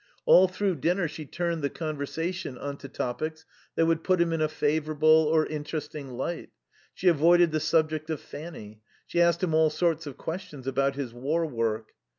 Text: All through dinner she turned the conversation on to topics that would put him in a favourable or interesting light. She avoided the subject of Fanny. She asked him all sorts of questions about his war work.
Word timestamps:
All 0.25 0.47
through 0.47 0.77
dinner 0.77 1.07
she 1.07 1.27
turned 1.27 1.61
the 1.61 1.69
conversation 1.69 2.57
on 2.57 2.77
to 2.77 2.89
topics 2.89 3.45
that 3.75 3.85
would 3.85 4.03
put 4.03 4.19
him 4.19 4.33
in 4.33 4.41
a 4.41 4.47
favourable 4.49 5.29
or 5.31 5.45
interesting 5.45 6.09
light. 6.17 6.49
She 6.95 7.07
avoided 7.07 7.51
the 7.51 7.59
subject 7.59 8.09
of 8.09 8.19
Fanny. 8.19 8.81
She 9.05 9.21
asked 9.21 9.43
him 9.43 9.53
all 9.53 9.69
sorts 9.69 10.07
of 10.07 10.17
questions 10.17 10.65
about 10.65 10.95
his 10.95 11.13
war 11.13 11.45
work. 11.45 11.89